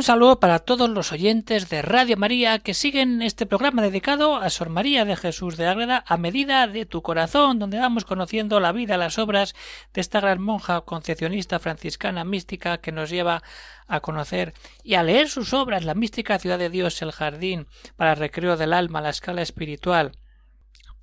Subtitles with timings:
[0.00, 4.48] Un saludo para todos los oyentes de Radio María que siguen este programa dedicado a
[4.48, 8.72] Sor María de Jesús de Ágreda a medida de tu corazón, donde vamos conociendo la
[8.72, 9.54] vida, las obras
[9.92, 13.42] de esta gran monja concepcionista franciscana mística que nos lleva
[13.88, 18.14] a conocer y a leer sus obras, la mística ciudad de Dios, el jardín para
[18.14, 20.12] recreo del alma, la escala espiritual,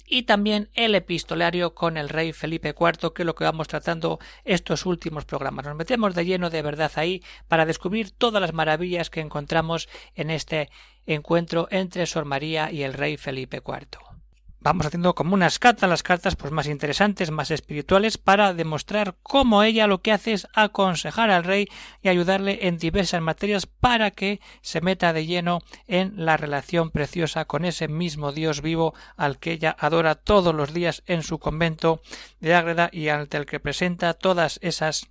[0.08, 4.20] y también el epistolario con el rey Felipe IV, que es lo que vamos tratando
[4.46, 5.66] estos últimos programas.
[5.66, 10.32] Nos metemos de lleno de verdad ahí para descubrir todas las maravillas que encontramos en
[10.32, 10.70] este
[11.06, 14.07] encuentro entre Sor María y el rey Felipe IV
[14.68, 19.64] vamos haciendo como unas cartas, las cartas pues más interesantes, más espirituales, para demostrar cómo
[19.64, 21.70] ella lo que hace es aconsejar al rey
[22.02, 27.46] y ayudarle en diversas materias para que se meta de lleno en la relación preciosa
[27.46, 32.02] con ese mismo Dios vivo al que ella adora todos los días en su convento
[32.42, 35.08] de Ágreda y ante el que presenta todas esas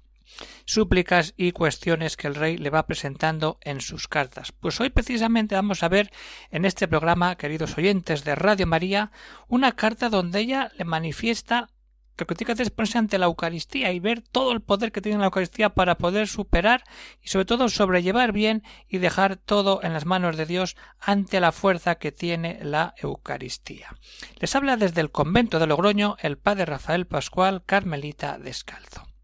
[0.64, 4.52] súplicas y cuestiones que el rey le va presentando en sus cartas.
[4.52, 6.10] Pues hoy precisamente vamos a ver
[6.50, 9.12] en este programa, queridos oyentes de Radio María,
[9.48, 11.68] una carta donde ella le manifiesta
[12.16, 14.62] que lo que tiene que hacer es ponerse ante la Eucaristía y ver todo el
[14.62, 16.82] poder que tiene la Eucaristía para poder superar
[17.22, 21.52] y sobre todo sobrellevar bien y dejar todo en las manos de Dios ante la
[21.52, 23.94] fuerza que tiene la Eucaristía.
[24.40, 29.15] Les habla desde el convento de Logroño el padre Rafael Pascual Carmelita Descalzo.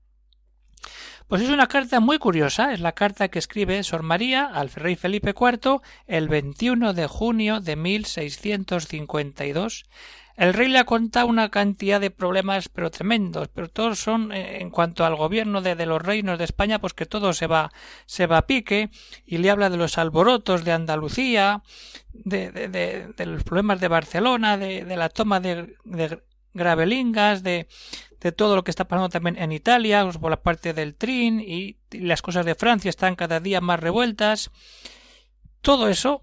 [1.32, 4.96] Pues es una carta muy curiosa, es la carta que escribe Sor María al rey
[4.96, 9.86] Felipe IV el 21 de junio de 1652.
[10.36, 14.60] El rey le ha contado una cantidad de problemas pero tremendos, pero todos son eh,
[14.60, 17.72] en cuanto al gobierno de, los reinos de España, pues que todo se va,
[18.04, 18.90] se va a pique,
[19.24, 21.62] y le habla de los alborotos de Andalucía,
[22.12, 25.78] de, de, los problemas de Barcelona, de, la toma de,
[26.52, 27.68] Gravelingas, de,
[28.22, 31.40] de todo lo que está pasando también en Italia, pues, por la parte del Trin
[31.40, 34.50] y, las cosas de Francia están cada día más revueltas.
[35.60, 36.22] Todo eso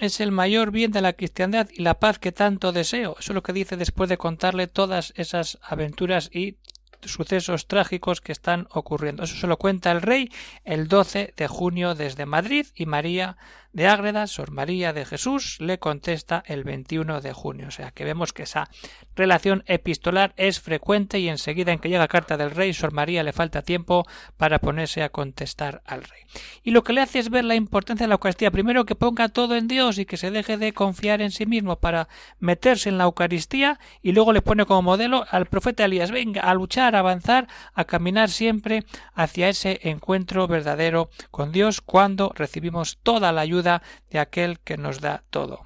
[0.00, 3.16] es el mayor bien de la cristiandad y la paz que tanto deseo.
[3.20, 6.56] Eso es lo que dice después de contarle todas esas aventuras y
[7.04, 9.22] sucesos trágicos que están ocurriendo.
[9.22, 10.30] Eso se lo cuenta el rey
[10.64, 13.36] el 12 de junio desde Madrid y María
[13.72, 17.68] de Ágreda, Sor María de Jesús, le contesta el 21 de junio.
[17.68, 18.68] O sea que vemos que esa
[19.16, 23.32] relación epistolar es frecuente y enseguida en que llega carta del rey, Sor María le
[23.32, 24.06] falta tiempo
[24.36, 26.22] para ponerse a contestar al rey.
[26.62, 28.50] Y lo que le hace es ver la importancia de la Eucaristía.
[28.50, 31.76] Primero que ponga todo en Dios y que se deje de confiar en sí mismo
[31.76, 32.08] para
[32.40, 36.54] meterse en la Eucaristía y luego le pone como modelo al profeta Elías, venga a
[36.54, 38.84] luchar, a avanzar, a caminar siempre
[39.14, 45.00] hacia ese encuentro verdadero con Dios cuando recibimos toda la ayuda de aquel que nos
[45.00, 45.62] da todo.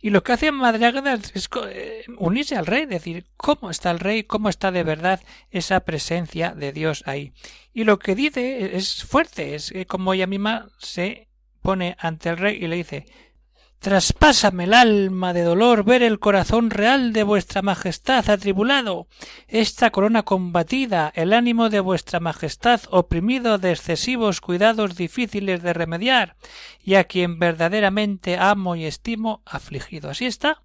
[0.00, 0.86] Y lo que hace Madre
[1.34, 5.80] es eh, unirse al rey, decir cómo está el rey, cómo está de verdad esa
[5.80, 7.32] presencia de Dios ahí.
[7.72, 11.28] Y lo que dice es fuerte, es como ella misma se
[11.60, 13.06] pone ante el rey y le dice
[13.86, 19.06] Traspásame el alma de dolor ver el corazón real de vuestra majestad atribulado,
[19.46, 26.34] esta corona combatida, el ánimo de vuestra majestad oprimido de excesivos cuidados difíciles de remediar,
[26.82, 30.10] y a quien verdaderamente amo y estimo afligido.
[30.10, 30.64] Así está.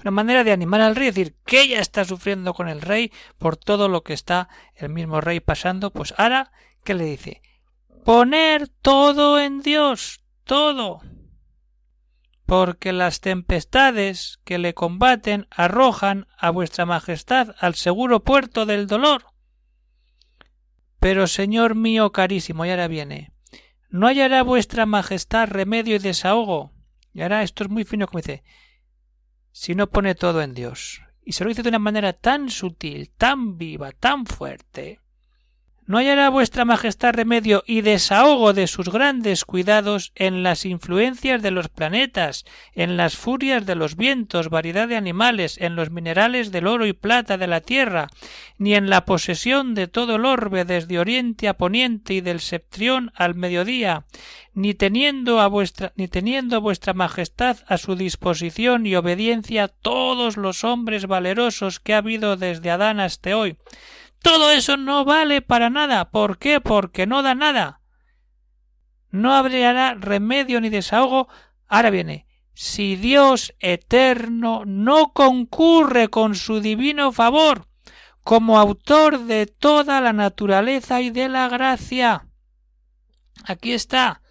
[0.00, 3.56] Una manera de animar al rey, decir que ella está sufriendo con el rey por
[3.56, 6.50] todo lo que está el mismo rey pasando, pues ahora,
[6.82, 7.40] ¿qué le dice?
[8.04, 11.02] Poner todo en Dios, todo
[12.52, 19.24] porque las tempestades que le combaten arrojan a vuestra Majestad al seguro puerto del dolor.
[21.00, 23.32] Pero, señor mío carísimo, y ahora viene,
[23.88, 26.74] ¿no hallará vuestra Majestad remedio y desahogo?
[27.14, 28.44] Y ahora esto es muy fino como dice,
[29.50, 31.00] si no pone todo en Dios.
[31.24, 35.00] Y se lo dice de una manera tan sutil, tan viva, tan fuerte,
[35.84, 41.50] ¿No hallará vuestra Majestad remedio y desahogo de sus grandes cuidados en las influencias de
[41.50, 46.68] los planetas, en las furias de los vientos, variedad de animales, en los minerales del
[46.68, 48.06] oro y plata de la tierra,
[48.58, 53.10] ni en la posesión de todo el orbe desde oriente a poniente y del septrión
[53.16, 54.06] al mediodía,
[54.54, 60.62] ni teniendo a vuestra ni teniendo vuestra Majestad a su disposición y obediencia todos los
[60.62, 63.56] hombres valerosos que ha habido desde Adán hasta hoy,
[64.22, 66.10] todo eso no vale para nada.
[66.10, 66.60] ¿Por qué?
[66.60, 67.80] Porque no da nada.
[69.10, 71.28] no habría remedio ni desahogo.
[71.68, 77.66] Ahora viene, si Dios eterno no concurre con su divino favor
[78.22, 82.28] como autor de toda la naturaleza y de la gracia.
[83.44, 84.22] Aquí está.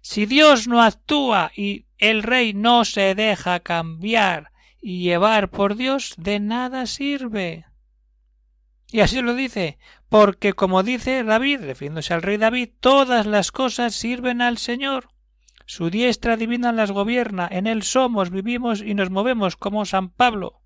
[0.00, 6.14] Si Dios no actúa y el rey no se deja cambiar y llevar por Dios,
[6.16, 7.66] de nada sirve.
[8.92, 9.78] Y así lo dice,
[10.10, 15.08] porque como dice David, refiriéndose al rey David, todas las cosas sirven al Señor.
[15.64, 20.61] Su diestra divina las gobierna, en él somos, vivimos y nos movemos como San Pablo.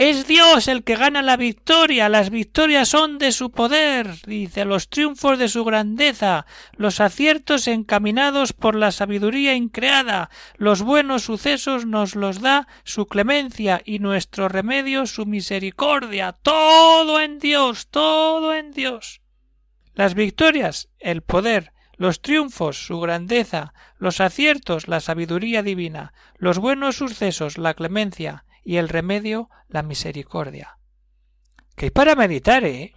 [0.00, 4.88] Es Dios el que gana la victoria, las victorias son de su poder, dice, los
[4.88, 12.14] triunfos de su grandeza, los aciertos encaminados por la sabiduría increada, los buenos sucesos nos
[12.14, 19.20] los da su clemencia y nuestro remedio su misericordia, todo en Dios, todo en Dios.
[19.92, 26.96] Las victorias, el poder, los triunfos, su grandeza, los aciertos, la sabiduría divina, los buenos
[26.96, 30.78] sucesos, la clemencia, y el remedio, la misericordia.
[31.74, 32.94] Que hay para meditar, ¿eh?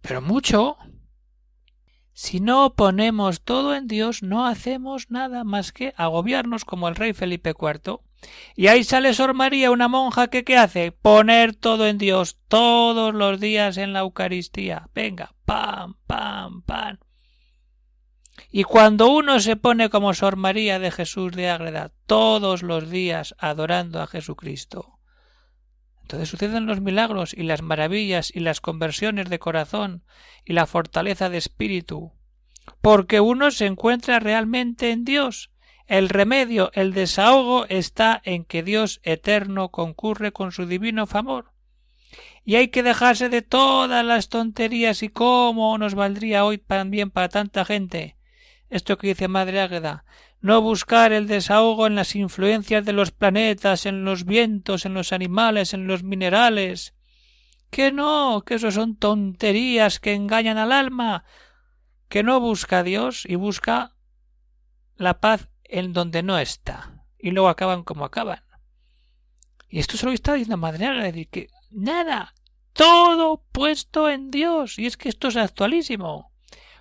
[0.00, 0.78] Pero mucho.
[2.12, 7.12] Si no ponemos todo en Dios, no hacemos nada más que agobiarnos como el rey
[7.12, 8.00] Felipe IV.
[8.56, 10.90] Y ahí sale Sor María, una monja que ¿qué hace?
[10.90, 14.88] Poner todo en Dios todos los días en la Eucaristía.
[14.92, 16.98] Venga, pam, pam, pam.
[18.50, 23.34] Y cuando uno se pone como Sor María de Jesús de Ágreda todos los días
[23.38, 24.98] adorando a Jesucristo,
[26.02, 30.02] entonces suceden los milagros y las maravillas y las conversiones de corazón
[30.44, 32.12] y la fortaleza de espíritu,
[32.80, 35.52] porque uno se encuentra realmente en Dios.
[35.86, 41.52] El remedio, el desahogo está en que Dios eterno concurre con su divino favor.
[42.44, 47.28] Y hay que dejarse de todas las tonterías y cómo nos valdría hoy también para
[47.28, 48.16] tanta gente
[48.70, 50.04] esto que dice Madre Águeda,
[50.40, 55.12] no buscar el desahogo en las influencias de los planetas, en los vientos, en los
[55.12, 56.94] animales, en los minerales.
[57.68, 61.24] Que no, que eso son tonterías que engañan al alma,
[62.08, 63.96] que no busca a Dios y busca
[64.96, 68.42] la paz en donde no está, y luego acaban como acaban.
[69.68, 72.34] Y esto se lo está diciendo Madre Águeda, que nada,
[72.72, 76.29] todo puesto en Dios, y es que esto es actualísimo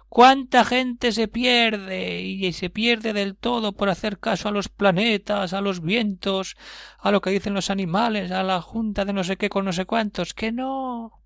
[0.09, 5.53] cuánta gente se pierde y se pierde del todo por hacer caso a los planetas,
[5.53, 6.57] a los vientos,
[6.97, 9.71] a lo que dicen los animales, a la junta de no sé qué con no
[9.71, 11.21] sé cuántos, que no.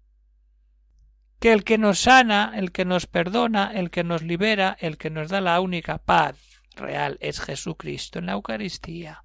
[1.39, 5.09] Que el que nos sana, el que nos perdona, el que nos libera, el que
[5.09, 6.35] nos da la única paz
[6.75, 9.23] real es Jesucristo en la Eucaristía.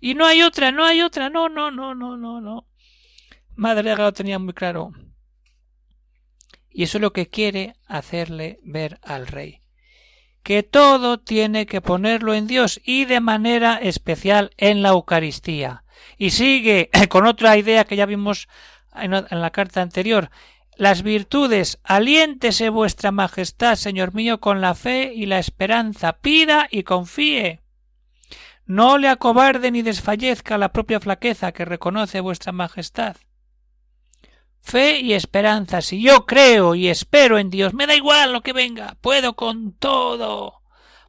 [0.00, 2.66] Y no hay otra, no hay otra, no, no, no, no, no, no.
[3.54, 4.92] Madre lo tenía muy claro.
[6.76, 9.60] Y eso es lo que quiere hacerle ver al rey.
[10.42, 15.84] Que todo tiene que ponerlo en Dios y de manera especial en la Eucaristía.
[16.18, 18.48] Y sigue con otra idea que ya vimos
[18.96, 20.30] en la carta anterior.
[20.76, 26.82] Las virtudes, aliéntese vuestra majestad, Señor mío, con la fe y la esperanza, pida y
[26.82, 27.60] confíe.
[28.66, 33.16] No le acobarde ni desfallezca la propia flaqueza que reconoce vuestra majestad
[34.64, 35.82] fe y esperanza.
[35.82, 39.74] Si yo creo y espero en Dios, me da igual lo que venga, puedo con
[39.74, 40.62] todo,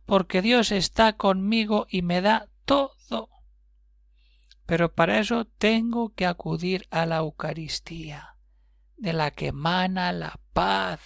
[0.06, 3.30] porque Dios está conmigo y me da todo.
[4.66, 8.36] Pero para eso tengo que acudir a la Eucaristía,
[8.98, 11.00] de la que emana la paz,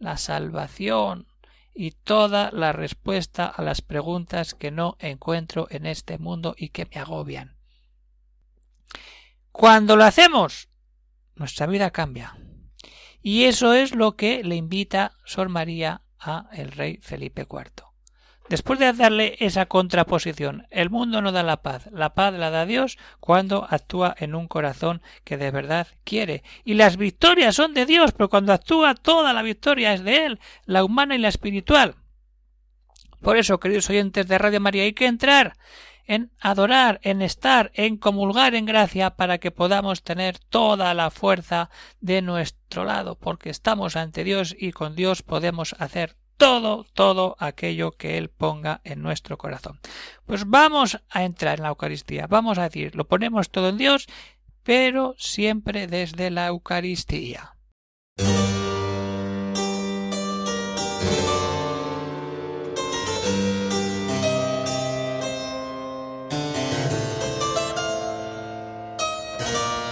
[0.00, 1.28] la salvación
[1.74, 6.86] y toda la respuesta a las preguntas que no encuentro en este mundo y que
[6.86, 7.56] me agobian.
[9.52, 10.68] Cuando lo hacemos,
[11.36, 12.36] nuestra vida cambia.
[13.22, 17.94] Y eso es lo que le invita Sor María a el rey Felipe IV.
[18.50, 22.66] Después de darle esa contraposición, el mundo no da la paz, la paz la da
[22.66, 26.42] Dios cuando actúa en un corazón que de verdad quiere.
[26.62, 30.40] Y las victorias son de Dios, pero cuando actúa toda la victoria es de Él,
[30.66, 31.94] la humana y la espiritual.
[33.22, 35.56] Por eso, queridos oyentes de Radio María, hay que entrar
[36.06, 41.70] en adorar, en estar, en comulgar en gracia para que podamos tener toda la fuerza
[42.00, 47.92] de nuestro lado, porque estamos ante Dios y con Dios podemos hacer todo, todo aquello
[47.92, 49.80] que Él ponga en nuestro corazón.
[50.26, 54.06] Pues vamos a entrar en la Eucaristía, vamos a decir, lo ponemos todo en Dios,
[54.62, 57.53] pero siempre desde la Eucaristía.
[69.54, 69.83] Bye.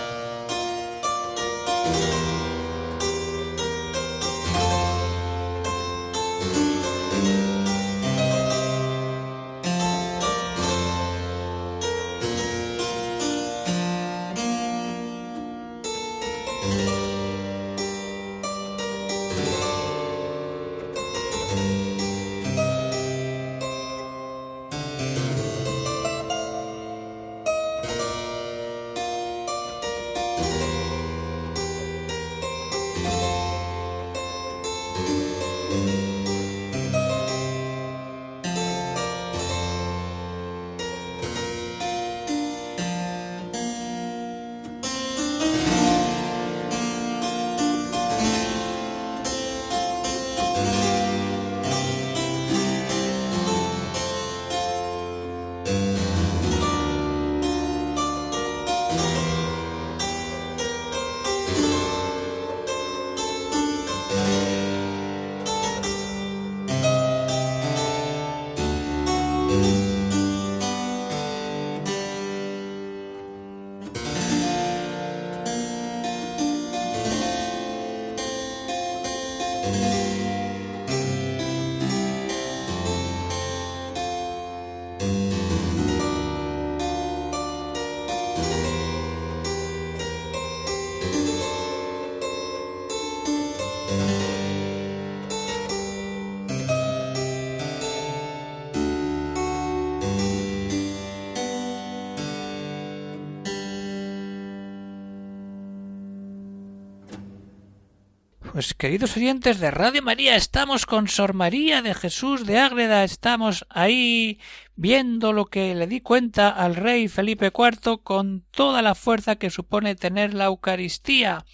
[108.63, 113.67] Pues queridos oyentes de Radio María, estamos con Sor María de Jesús de Ágreda, estamos
[113.71, 114.39] ahí
[114.77, 119.51] viendo lo que le di cuenta al rey Felipe IV con toda la fuerza que
[119.51, 121.45] supone tener la Eucaristía.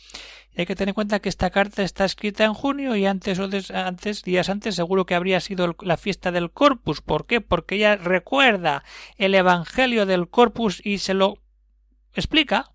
[0.55, 3.49] hay que tener en cuenta que esta carta está escrita en junio y antes o
[3.73, 7.01] antes, días antes, seguro que habría sido la fiesta del Corpus.
[7.01, 7.41] ¿Por qué?
[7.41, 8.85] Porque ella recuerda
[9.17, 11.39] el Evangelio del Corpus y se lo
[12.13, 12.71] explica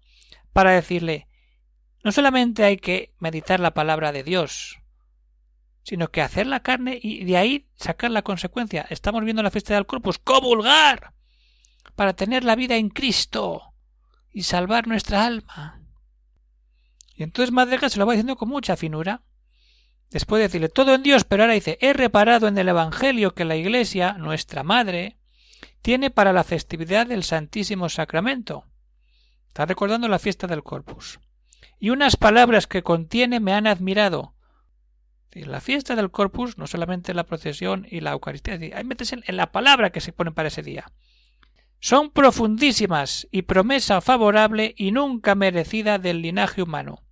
[0.54, 1.28] para decirle
[2.04, 4.80] no solamente hay que meditar la palabra de Dios,
[5.84, 8.86] sino que hacer la carne y de ahí sacar la consecuencia.
[8.90, 11.14] Estamos viendo la fiesta del Corpus, comulgar,
[11.96, 13.74] para tener la vida en Cristo
[14.32, 15.82] y salvar nuestra alma.
[17.16, 19.22] Y entonces Madrega se lo va diciendo con mucha finura.
[20.10, 23.46] Después de decirle todo en Dios, pero ahora dice, he reparado en el Evangelio que
[23.46, 25.18] la Iglesia, nuestra Madre,
[25.82, 28.66] tiene para la festividad del Santísimo Sacramento.
[29.48, 31.20] Está recordando la fiesta del Corpus
[31.84, 34.36] y unas palabras que contiene me han admirado.
[35.34, 39.52] La fiesta del Corpus, no solamente la procesión y la Eucaristía, hay metes en, la
[39.52, 40.90] palabra que se pone para ese día.
[41.82, 47.04] Son profundísimas y promesa favorable y nunca merecida del linaje humano.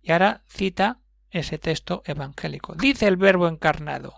[0.00, 2.74] Y ahora cita ese texto evangélico.
[2.74, 4.14] Dice el Verbo encarnado.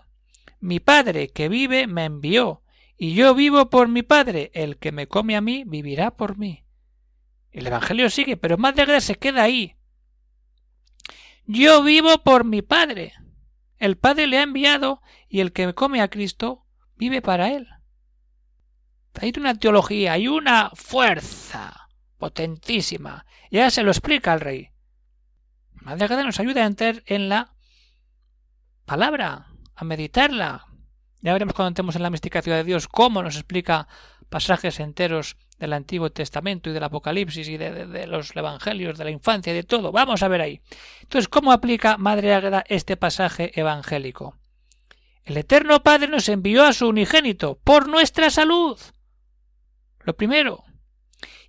[0.61, 2.61] Mi Padre que vive me envió,
[2.97, 4.51] y yo vivo por mi Padre.
[4.53, 6.64] El que me come a mí vivirá por mí.
[7.55, 9.77] El Evangelio sigue, pero más de se queda ahí.
[11.45, 13.13] Yo vivo por mi Padre.
[13.77, 16.65] El Padre le ha enviado y el que come a Cristo
[16.97, 17.69] vive para él.
[19.21, 23.25] Hay una teología, hay una fuerza potentísima.
[23.49, 24.71] Ya se lo explica el rey.
[25.75, 27.55] Madre nos ayuda a entrar en la
[28.83, 30.67] palabra, a meditarla.
[31.21, 33.87] Ya veremos cuando entremos en la misticación de Dios cómo nos explica
[34.29, 39.53] pasajes enteros del Antiguo Testamento y del Apocalipsis y de, los Evangelios, de la infancia
[39.53, 39.91] y de todo.
[39.91, 40.61] Vamos a ver ahí.
[41.01, 44.37] Entonces, ¿cómo aplica Madre Águeda este pasaje evangélico?
[45.23, 48.79] El Eterno Padre nos envió a su unigénito por nuestra salud.
[50.01, 50.63] Lo primero.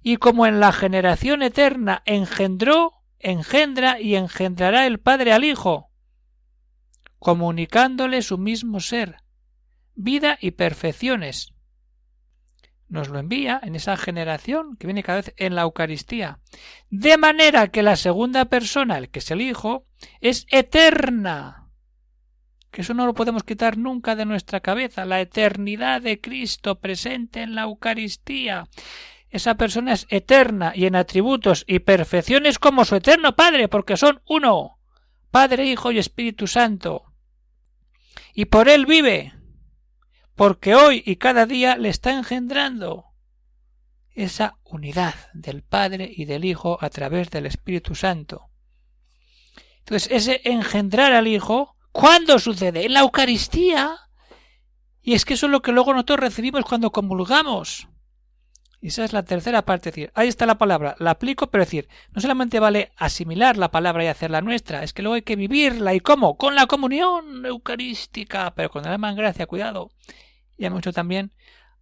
[0.03, 5.91] Y como en la generación eterna engendró, engendra y engendrará el Padre al Hijo,
[7.19, 9.17] comunicándole su mismo ser,
[9.95, 11.56] vida y perfecciones,
[12.89, 16.39] nos lo envía en esa generación que viene cada vez en la Eucaristía.
[16.91, 19.87] De manera que la segunda persona, el que es el Hijo,
[20.21, 21.69] es eterna.
[22.71, 27.43] Que eso no lo podemos quitar nunca de nuestra cabeza, la eternidad de Cristo presente
[27.43, 28.69] en la Eucaristía.
[29.31, 34.21] Esa persona es eterna y en atributos y perfecciones como su eterno Padre, porque son
[34.27, 34.79] uno.
[35.31, 37.05] Padre, Hijo y Espíritu Santo.
[38.33, 39.36] Y por él vive,
[40.37, 43.07] porque hoy y cada día le está engendrando
[44.15, 48.51] esa unidad del Padre y del Hijo a través del Espíritu Santo.
[49.79, 52.85] Entonces, ese engendrar al Hijo, ¿cuándo sucede?
[52.85, 53.97] En la Eucaristía.
[55.01, 57.89] Y es que eso es lo que luego nosotros recibimos cuando comulgamos.
[58.81, 61.89] Y esa es la tercera parte, decir, ahí está la palabra, la aplico, pero decir,
[62.11, 65.95] no solamente vale asimilar la palabra y hacerla nuestra, es que luego hay que vivirla.
[65.95, 66.37] ¿Y cómo?
[66.37, 69.91] Con la comunión eucarística, pero con el alma en gracia, cuidado
[70.57, 71.33] y hemos hecho también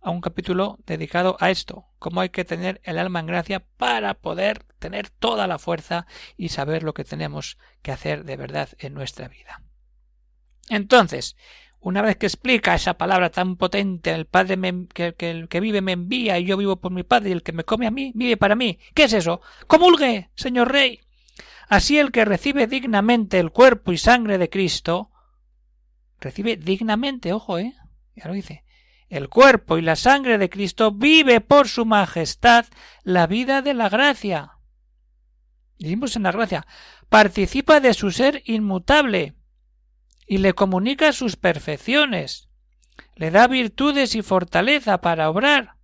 [0.01, 4.15] a un capítulo dedicado a esto, cómo hay que tener el alma en gracia para
[4.15, 8.93] poder tener toda la fuerza y saber lo que tenemos que hacer de verdad en
[8.93, 9.63] nuestra vida.
[10.69, 11.37] Entonces,
[11.81, 14.59] una vez que explica esa palabra tan potente, el Padre
[14.95, 17.53] que, el que vive me envía y yo vivo por mi Padre y el que
[17.53, 18.79] me come a mí vive para mí.
[18.95, 19.41] ¿Qué es eso?
[19.67, 21.01] Comulgue, señor Rey.
[21.69, 25.11] Así el que recibe dignamente el cuerpo y sangre de Cristo,
[26.21, 27.75] recibe dignamente, ojo, eh,
[28.17, 28.64] ya lo dice,
[29.15, 32.67] el cuerpo y la sangre de Cristo vive por su majestad
[33.03, 34.59] la vida de la gracia.
[35.79, 36.67] Vivimos en la gracia.
[37.09, 39.35] Participa de su ser inmutable
[40.27, 42.49] y le comunica sus perfecciones.
[43.17, 45.77] Le da virtudes y fortaleza para obrar,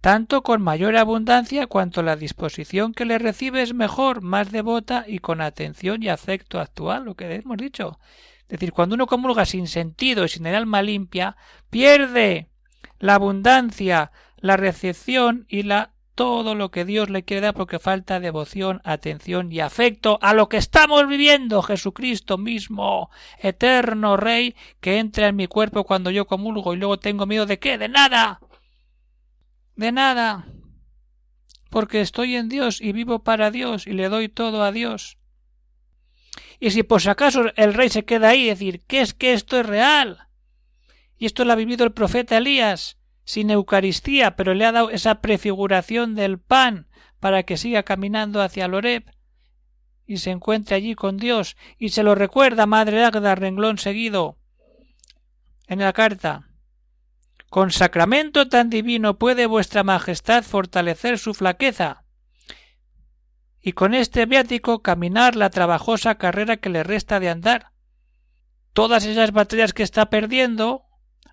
[0.00, 5.18] tanto con mayor abundancia cuanto la disposición que le recibe es mejor, más devota y
[5.18, 7.98] con atención y afecto actual, lo que hemos dicho
[8.52, 11.38] Es decir, cuando uno comulga sin sentido y sin el alma limpia,
[11.70, 12.50] pierde
[12.98, 18.20] la abundancia, la recepción y la todo lo que Dios le quiere dar porque falta
[18.20, 25.28] devoción, atención y afecto a lo que estamos viviendo, Jesucristo mismo, eterno Rey, que entra
[25.28, 28.38] en mi cuerpo cuando yo comulgo y luego tengo miedo de qué, de nada,
[29.76, 30.44] de nada,
[31.70, 35.16] porque estoy en Dios y vivo para Dios y le doy todo a Dios.
[36.62, 39.58] Y si por si acaso el rey se queda ahí decir, ¿qué es que esto
[39.58, 40.28] es real?
[41.18, 45.20] Y esto lo ha vivido el profeta Elías, sin Eucaristía, pero le ha dado esa
[45.20, 46.86] prefiguración del pan
[47.18, 49.02] para que siga caminando hacia Loreb
[50.06, 54.38] y se encuentre allí con Dios y se lo recuerda Madre Agda renglón seguido
[55.66, 56.46] en la carta.
[57.50, 62.01] Con sacramento tan divino puede vuestra Majestad fortalecer su flaqueza
[63.62, 67.70] y con este viático caminar la trabajosa carrera que le resta de andar.
[68.72, 70.84] Todas esas batallas que está perdiendo,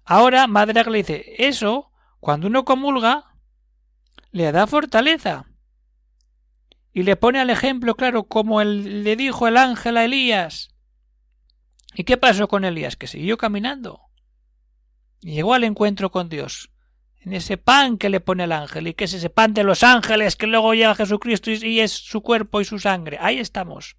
[0.05, 3.33] ahora Madre le dice, eso, cuando uno comulga,
[4.31, 5.45] le da fortaleza.
[6.93, 10.75] Y le pone al ejemplo claro como le dijo el ángel a Elías.
[11.95, 12.95] ¿Y qué pasó con Elías?
[12.95, 14.01] Que siguió caminando.
[15.21, 16.69] Llegó al encuentro con Dios
[17.21, 19.83] en ese pan que le pone el ángel, y que es ese pan de los
[19.83, 23.17] ángeles que luego llega Jesucristo y es su cuerpo y su sangre.
[23.19, 23.97] Ahí estamos.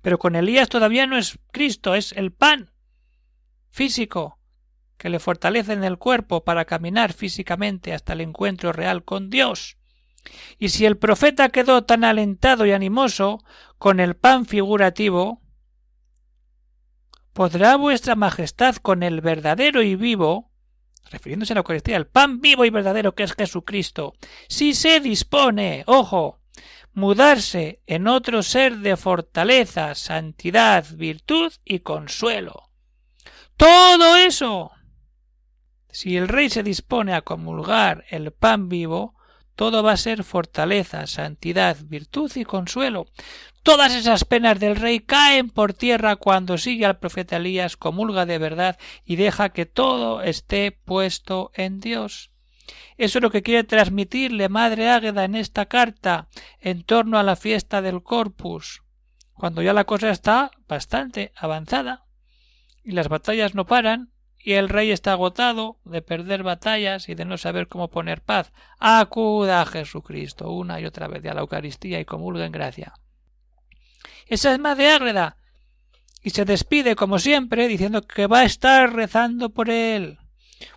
[0.00, 2.72] Pero con Elías todavía no es Cristo, es el pan
[3.70, 4.38] físico
[4.96, 9.76] que le fortalece en el cuerpo para caminar físicamente hasta el encuentro real con Dios.
[10.58, 13.42] Y si el profeta quedó tan alentado y animoso
[13.78, 15.42] con el pan figurativo,
[17.32, 20.51] ¿podrá vuestra Majestad con el verdadero y vivo
[21.10, 24.14] refiriéndose a la Eucaristía, el pan vivo y verdadero que es Jesucristo,
[24.48, 26.40] si se dispone, ojo,
[26.94, 32.70] mudarse en otro ser de fortaleza, santidad, virtud y consuelo.
[33.56, 34.72] Todo eso.
[35.88, 39.14] Si el rey se dispone a comulgar el pan vivo,
[39.54, 43.06] todo va a ser fortaleza, santidad, virtud y consuelo.
[43.62, 48.38] Todas esas penas del rey caen por tierra cuando sigue al profeta Elías, comulga de
[48.38, 52.32] verdad y deja que todo esté puesto en Dios.
[52.96, 56.28] Eso es lo que quiere transmitirle Madre Águeda en esta carta
[56.60, 58.82] en torno a la fiesta del Corpus,
[59.32, 62.04] cuando ya la cosa está bastante avanzada
[62.84, 64.10] y las batallas no paran
[64.44, 68.52] y el rey está agotado de perder batallas y de no saber cómo poner paz.
[68.78, 72.94] Acuda a Jesucristo una y otra vez a la Eucaristía y comulga en gracia.
[74.26, 75.36] Esa es Madre Ágreda.
[76.22, 80.18] Y se despide, como siempre, diciendo que va a estar rezando por él.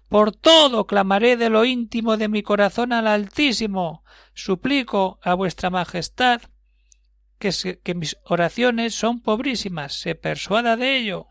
[0.09, 4.03] Por todo clamaré de lo íntimo de mi corazón al Altísimo.
[4.33, 6.41] Suplico a vuestra Majestad
[7.39, 7.51] que,
[7.83, 11.27] que mis oraciones son pobrísimas, se persuada de ello.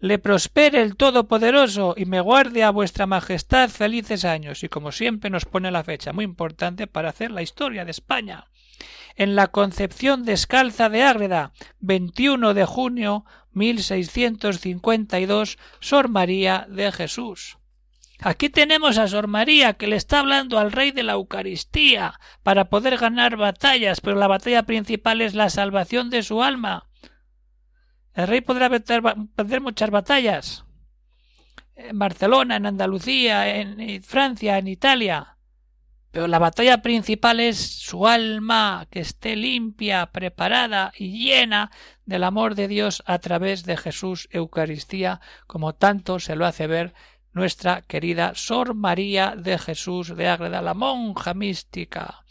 [0.00, 4.64] Le prospere el Todopoderoso y me guarde a vuestra Majestad felices años.
[4.64, 8.46] Y como siempre nos pone la fecha muy importante para hacer la historia de España
[9.16, 17.58] en la Concepción Descalza de Ágreda, 21 de junio 1652, Sor María de Jesús.
[18.22, 22.70] Aquí tenemos a Sor María que le está hablando al rey de la Eucaristía para
[22.70, 26.86] poder ganar batallas, pero la batalla principal es la salvación de su alma.
[28.14, 30.64] El rey podrá perder muchas batallas
[31.76, 35.36] en Barcelona, en Andalucía, en Francia, en Italia.
[36.10, 41.70] Pero la batalla principal es su alma, que esté limpia, preparada y llena
[42.04, 46.94] del amor de Dios a través de Jesús Eucaristía, como tanto se lo hace ver
[47.32, 52.24] nuestra querida Sor María de Jesús de Ágreda, la monja mística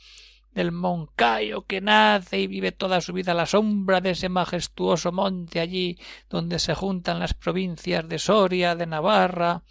[0.59, 5.13] del Moncayo que nace y vive toda su vida a la sombra de ese majestuoso
[5.13, 5.97] monte allí
[6.29, 9.63] donde se juntan las provincias de Soria, de Navarra,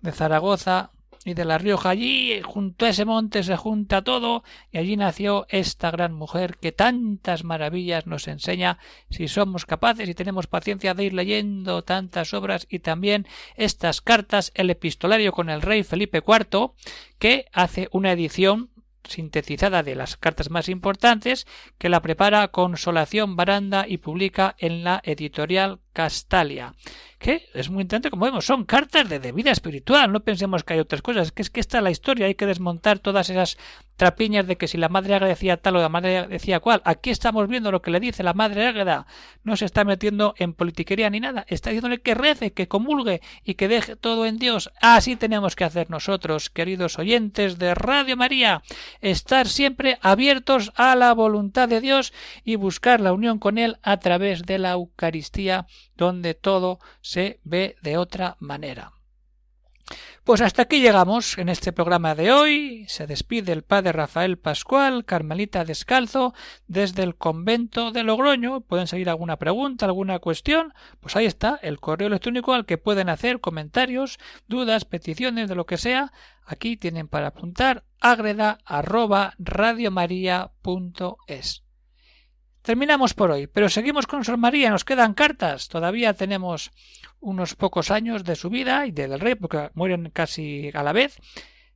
[0.00, 0.90] de Zaragoza,
[1.26, 1.90] y de La Rioja.
[1.90, 6.70] Allí, junto a ese monte, se junta todo, y allí nació esta gran mujer que
[6.70, 8.78] tantas maravillas nos enseña
[9.10, 13.26] si somos capaces y tenemos paciencia de ir leyendo tantas obras y también
[13.56, 16.70] estas cartas, el epistolario con el rey Felipe IV,
[17.18, 18.70] que hace una edición
[19.08, 21.46] sintetizada de las cartas más importantes,
[21.78, 26.74] que la prepara Consolación Baranda y publica en la editorial Castalia.
[27.18, 30.80] Que es muy interesante, como vemos, son cartas de, vida espiritual, no pensemos que hay
[30.80, 33.56] otras cosas, que es que esta es la historia, hay que desmontar todas esas
[33.96, 37.08] trapiñas de que si la madre Águeda decía tal o la madre decía cual, aquí
[37.08, 39.06] estamos viendo lo que le dice la madre Águeda,
[39.42, 43.54] no se está metiendo en politiquería ni nada, está diciéndole que rece, que comulgue y
[43.54, 48.62] que deje todo en Dios, así tenemos que hacer nosotros, queridos oyentes de Radio María,
[49.00, 52.12] estar siempre abiertos a la voluntad de Dios
[52.44, 57.76] y buscar la unión con Él a través de la Eucaristía donde todo se ve
[57.82, 58.92] de otra manera.
[60.24, 62.84] Pues hasta aquí llegamos en este programa de hoy.
[62.88, 66.34] Se despide el padre Rafael Pascual, Carmelita Descalzo,
[66.66, 68.62] desde el convento de Logroño.
[68.62, 70.74] Pueden seguir alguna pregunta, alguna cuestión.
[70.98, 75.66] Pues ahí está el correo electrónico al que pueden hacer comentarios, dudas, peticiones, de lo
[75.66, 76.12] que sea.
[76.44, 78.58] Aquí tienen para apuntar agreda
[82.66, 86.72] Terminamos por hoy, pero seguimos con Sor María, nos quedan cartas, todavía tenemos
[87.20, 91.20] unos pocos años de su vida y del rey, porque mueren casi a la vez,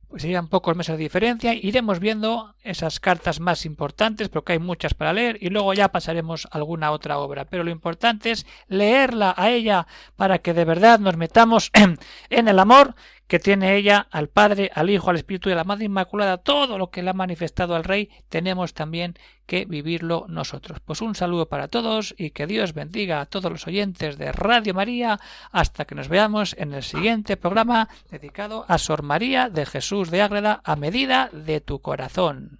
[0.09, 4.93] pues serían pocos meses de diferencia, iremos viendo esas cartas más importantes, porque hay muchas
[4.93, 9.33] para leer, y luego ya pasaremos a alguna otra obra, pero lo importante es leerla
[9.37, 11.71] a ella para que de verdad nos metamos
[12.29, 12.95] en el amor
[13.31, 16.77] que tiene ella al Padre, al Hijo, al Espíritu y a la Madre Inmaculada, todo
[16.77, 19.13] lo que le ha manifestado al Rey, tenemos también
[19.45, 20.81] que vivirlo nosotros.
[20.83, 24.73] Pues un saludo para todos y que Dios bendiga a todos los oyentes de Radio
[24.73, 30.11] María hasta que nos veamos en el siguiente programa dedicado a Sor María de Jesús
[30.11, 32.59] de Ágreda a medida de tu corazón.